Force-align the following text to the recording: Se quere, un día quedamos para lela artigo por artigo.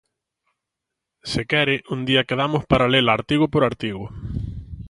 Se 1.31 1.41
quere, 1.51 1.83
un 1.93 1.99
día 2.09 2.23
quedamos 2.29 2.63
para 2.71 2.89
lela 2.93 3.13
artigo 3.17 3.45
por 3.53 3.63
artigo. 3.69 4.05